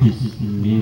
Bismillah. 0.00 0.80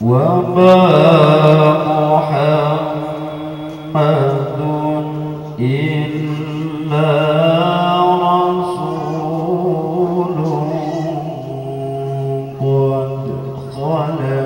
وما 0.00 0.76
محمد 3.94 4.60
إلا 5.60 7.36
قد 12.60 14.45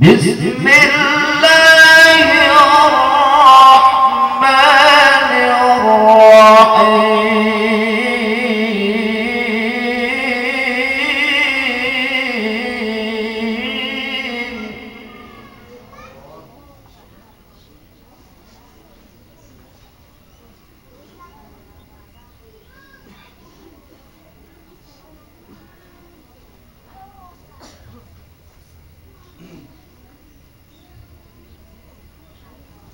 بسم 0.00 0.66
الله. 0.66 1.63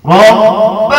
哦。 0.03 0.90